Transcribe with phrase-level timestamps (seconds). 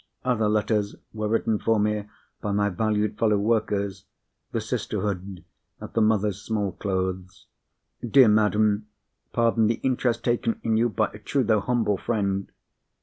[0.25, 2.05] Other letters were written for me
[2.41, 4.05] by my valued fellow workers,
[4.51, 5.45] the sisterhood
[5.79, 7.45] at the Mothers' Small Clothes.
[8.03, 8.87] "Dear madam,
[9.31, 12.51] pardon the interest taken in you by a true, though humble, friend."